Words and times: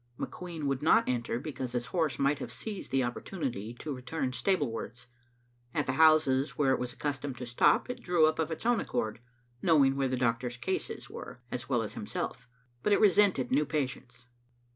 McQueen 0.19 0.63
would 0.63 0.81
not 0.81 1.07
enter, 1.07 1.39
because 1.39 1.73
his 1.73 1.85
horse 1.93 2.17
might 2.17 2.39
have 2.39 2.51
seized 2.51 2.89
the 2.89 3.03
opportunity 3.03 3.71
to 3.75 3.93
return 3.93 4.31
stablewards. 4.31 5.05
At 5.75 5.85
the 5.85 5.91
houses 5.93 6.57
where 6.57 6.73
it 6.73 6.79
was 6.79 6.91
accustomed 6.93 7.37
to 7.37 7.45
stop, 7.45 7.87
it 7.87 8.01
drew 8.01 8.25
up 8.25 8.39
of 8.39 8.49
its 8.49 8.65
own 8.65 8.79
accord, 8.79 9.19
knowing 9.61 9.95
where 9.95 10.07
the 10.09 10.17
Doctor's 10.17 10.57
"cases" 10.57 11.07
were 11.07 11.39
as 11.51 11.69
well 11.69 11.83
as 11.83 11.93
himself, 11.93 12.47
but 12.81 12.91
it 12.93 12.99
resented 12.99 13.51
new 13.51 13.63
patients. 13.63 14.25